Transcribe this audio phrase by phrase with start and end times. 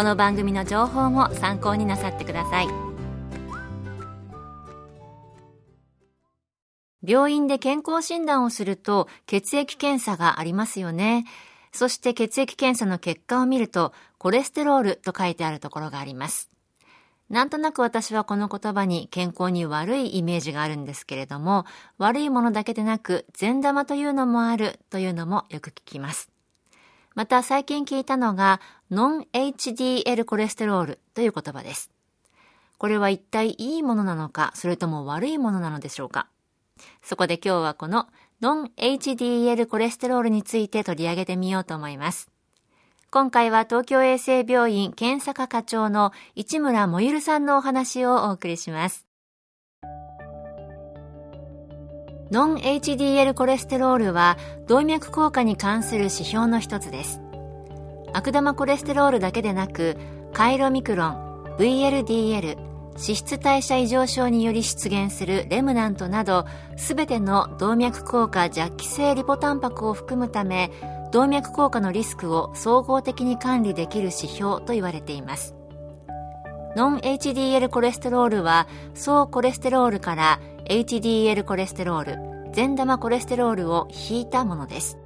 [0.00, 2.68] この番組の情報も参考になさってください。
[7.06, 11.26] 病院で健康診断をすると血液検査がありますよね。
[11.70, 16.48] そして血液検査の結果を見るとコレステロールと書いてあるところがあります。
[17.28, 21.66] なんとなく私はこの言葉に健康に悪いイメージがあるんですけれども、
[21.98, 26.30] 悪いものだけでなく善玉というのもあるというのもよく聞きます。
[27.20, 31.90] また最近聞いたのがノン HDL コレステロールという言葉です。
[32.78, 36.28] これは一体いいものなのか、それとも悪いものなのでしょうか。
[37.02, 38.06] そこで今日はこの
[38.40, 42.30] ノン HDL コレステロールについて取り上げてみようと思います。
[43.10, 49.09] 今回は東京衛生病院検査科課長の市村もゆるさんのお話をお送りします。
[52.30, 57.20] ノン HDL コレステロールは動脈硬化に関する指標の一つです。
[58.12, 59.96] 悪玉コレステロールだけでなく、
[60.32, 62.56] カイロミクロン、VLDL、
[62.92, 66.46] 脂質代謝異常症により出現するレムナントなど、
[66.76, 70.70] すべての動脈硬化弱気性リポタンパクを含むため、
[71.12, 75.56] 動脈硬化のリスクを総合的に管理できる指標と言われています
[76.76, 84.98] ノン HDL コレステロールは総コレステロールから HDL コレステロール善玉コレステロールを引いたものです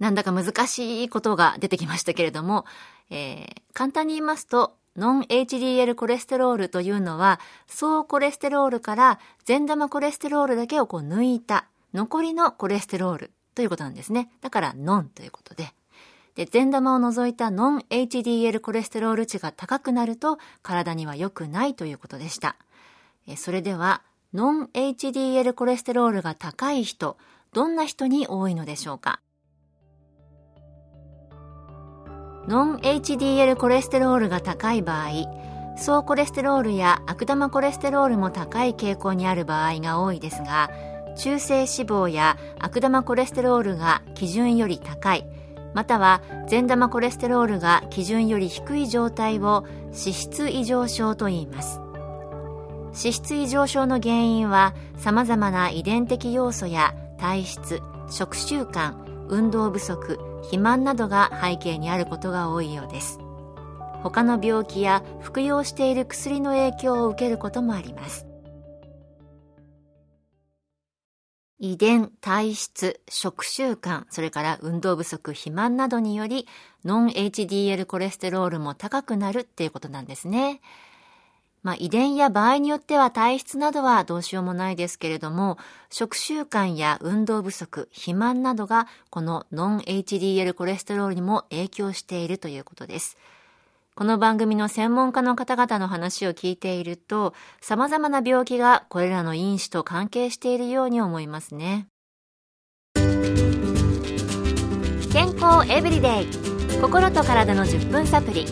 [0.00, 2.64] なんだか難しいことが出てきましたけれども、
[3.10, 7.38] えー、簡単に言いますとノン HDL コレステロールというのは
[7.68, 14.30] 総コレステロールから善玉コレステロールだけをこう抜いた残りのコレステロールということなんですね。
[14.40, 15.72] だからノンということで。
[16.34, 22.56] で、善玉を除いたノン HDL コレステロール値が高くなると体には良くないということでした。
[23.36, 27.18] それでは、ノン HDL コレステロールが高い人、
[27.52, 29.20] どんな人に多いのでしょうか？
[32.48, 40.70] ノン HDL コレステロールが高い場合、総コレステロールや悪玉コレステロールも高い傾向にある場合が多いですが、
[41.16, 45.26] 中性脂肪や悪玉コレステロールが基準より高い
[45.74, 51.80] または善玉コレステロールが基準より低い状態を脂質異常症と言います。
[52.94, 58.94] 脂質異常症の原因は様々な遺伝的要素や体質食習慣
[59.28, 63.18] 運動不足肥満などが背景にあることが多いようです。
[64.02, 68.26] 他の病気や服用している薬の影響を受けることもあります。
[71.62, 76.48] 遺伝、体質、食習慣、それから運動不足、肥満などにより、
[76.84, 80.60] ノン HDL コレステロールも高くなるっていうことなんですね。
[81.62, 85.56] まあ、遺伝や場合によっては体質などはどうしようもないですけれども、
[85.88, 93.16] 食習慣や運動不足、肥満などがこのノン HDL コレステロールにも影響しているということです。
[93.94, 101.88] この番組の専門家の方々の話を聞いていると、様々な病気がこれらの因子と関係しているように思いますね。
[105.12, 106.26] 健康エブリデイ。
[106.80, 108.46] 心と体の10分サプリ。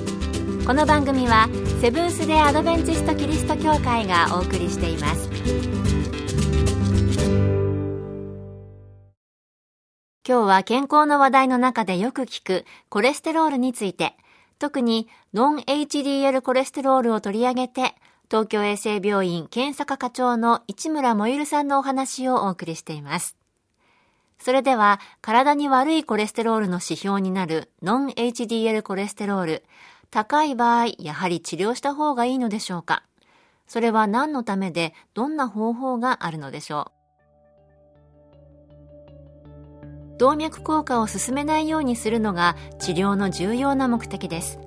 [0.67, 1.49] この番組は
[1.81, 5.31] セブンス・デ・アドベンチスト・キリスト教会がお送りしています。
[10.29, 14.15] 今日は健康の話題の中でよく聞くコレステロールについて
[14.61, 17.95] 特にノン HDL コレステロールを取り上げて、
[18.31, 23.37] 東京衛生病院検査科課長の市村もゆるさんのお話をお送りしています。
[24.39, 29.65] それでは、体に悪いコレステロールの指標になるノン HDL コレステロール、
[30.11, 33.03] 高い場合、やはり治療した方がいいのでしょうか？
[33.67, 37.00] それは何のためで、どんな方法があるのでしょう？
[40.21, 44.59] 動脈硬化を進めないようにするのが治療の重要な目的です。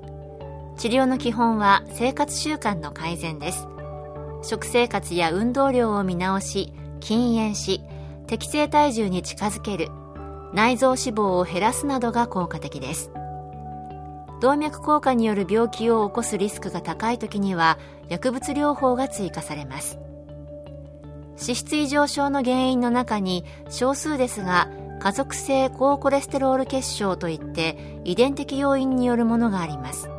[0.78, 3.68] 治療の基本は生活習慣の改善です。
[4.42, 7.84] 食生活や運動量を見直し禁煙し
[8.26, 9.90] 適正体重に近づける
[10.56, 13.12] 内臓脂肪を減らすなどが効果的です。
[14.42, 17.78] 動脈硬化による病気を起こすリスクが高い時には
[18.10, 20.00] 薬物療法が追加されます。
[21.40, 24.68] 脂質異常症の原因の中に少数ですが
[25.04, 30.10] 家族性高コレステロール血症といって遺伝的要因によるものがあります。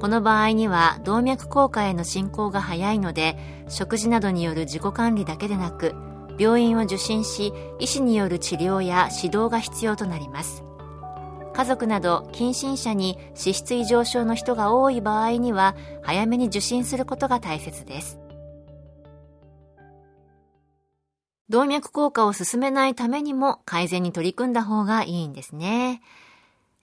[0.00, 3.36] この場合には動脈硬化への進行が早いので
[3.68, 5.94] 食事などによる自己管理だけでなく
[6.38, 10.64] 病院を受診し医師による治療や指導が必要となります。
[11.52, 18.18] 家族など近親者に脂質異常症の人が多い場合には早めに受診することが大切です。
[21.48, 26.02] 動脈硬化を進めないためにも改善に取り組んだ方がいいんですね。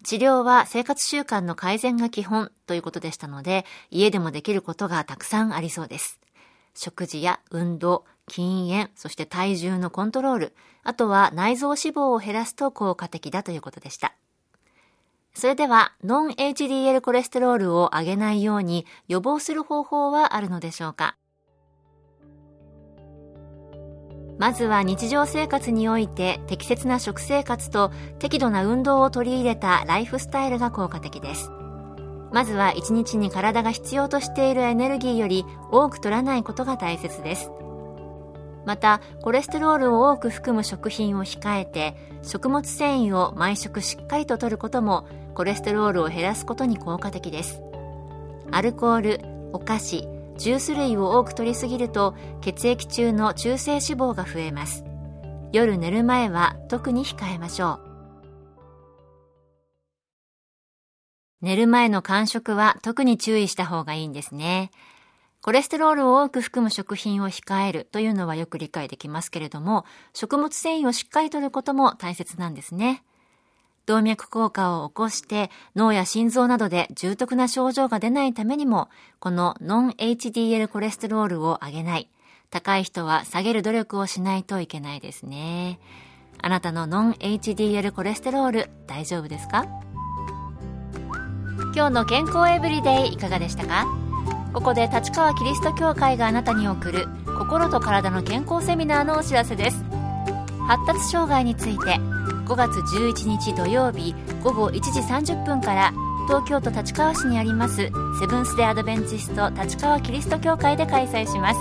[0.04, 6.20] 治療は生活習慣の改善が基本ということでしたので、家でもできることがたくさんありそうです。
[6.76, 14.14] 食事や運動、禁煙、そして体重のコントロール、あとは内臓脂肪を減らすと効果的だということでした。
[15.34, 21.16] それでは、ノン HDL コレステロールを上げないように予防する方法はあるのでしょうか？
[24.38, 31.52] まずは日常生活において適切な食生活と適度な運動を取り入れたライフスタイルが効果的です。
[32.32, 37.52] まずは一日に体が必要としているエネルギーより多く取らないことが大切です。
[38.66, 45.06] また、コレステロールを多く含む食品を控えて、食物繊維を毎食しっかりと摂ることも、
[45.36, 47.62] コレステロールを減らすことに効果的です。
[48.52, 49.20] アルコール、
[49.52, 50.08] お菓子、
[50.38, 54.84] ジュース類を多く摂りすぎると血液中の中性脂肪が増えます。
[55.52, 57.94] 夜寝る前は特に控えましょう。
[61.42, 64.72] 寝る前の間食は特に注意した方がいいんですね。
[65.42, 69.84] コレステロールを多く含む食品を控えるというのはよく理解できますけれども
[70.14, 73.04] 食物繊維をしっかりとることも大切なんですね。
[73.86, 78.90] 動脈硬化を起こして脳や心臓などで重篤な症状が出ないためにも、
[79.20, 82.10] このノン HDL コレステロールを上げない。
[82.50, 85.80] 高い人は下げる努力をしないといけないですね。
[86.42, 89.66] あなたのノン HDL コレステロール大丈夫ですか？
[91.76, 93.88] 今日の健康エブリデイいかがでしたか？
[94.54, 97.08] ここで立川キリスト教会があなたに送る
[97.40, 99.84] 心と体の健康セミナーのお知らせです。
[100.68, 102.00] 発達障害について
[102.46, 104.14] 5月11日土曜日
[104.44, 105.94] 午後1時30分から
[106.28, 107.76] 東京都立川市にあります
[108.20, 111.60] セブンス・デ・アドベンチスト立川キリスト教会で開催します。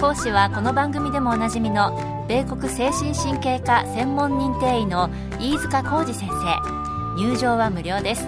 [0.00, 5.08] 講師はこの番組でもおなじみの米国精神神経科専門認定医の
[5.40, 7.16] 飯塚浩二先生。
[7.16, 8.26] 入場は無料です。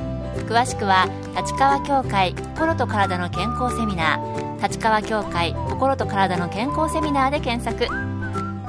[0.49, 4.63] 詳しくは立川協会心と体の健康セミナー。
[4.63, 8.16] 立川協会心と体の健康セミナーで検索。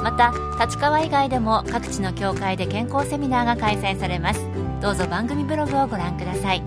[0.08, 0.32] また
[0.64, 4.40] 立川以外でも各地の協会で健康セミナーが開催されます。
[4.82, 6.64] どうぞ番組ブログをご覧ください。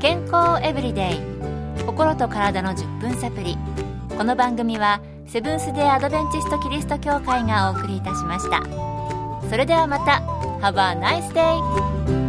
[0.00, 1.20] 健康エブリデイ。
[1.84, 3.58] 心と体の10分サプリ
[4.16, 8.62] この番組はセブンス・デ・アドベンチスト・キリスト教会がお送りいたしました。
[9.50, 10.22] それではまた。
[10.62, 12.25] Have a nice day!